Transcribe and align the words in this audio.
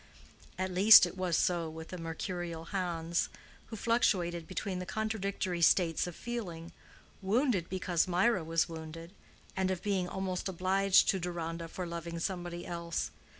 At 0.57 0.71
least 0.73 1.05
it 1.05 1.15
was 1.15 1.37
so 1.37 1.69
with 1.69 1.89
the 1.89 1.97
mercurial 1.99 2.65
Hans, 2.65 3.29
who 3.67 3.75
fluctuated 3.75 4.47
between 4.47 4.79
the 4.79 4.85
contradictory 4.87 5.61
states 5.61 6.07
of 6.07 6.15
feeling, 6.15 6.71
wounded 7.21 7.69
because 7.69 8.07
Mirah 8.07 8.43
was 8.43 8.67
wounded, 8.67 9.13
and 9.55 9.69
of 9.69 9.83
being 9.83 10.09
almost 10.09 10.49
obliged 10.49 11.07
to 11.09 11.19
Deronda 11.19 11.67
for 11.67 11.85
loving 11.85 12.17
somebody 12.17 12.65
else. 12.65 13.11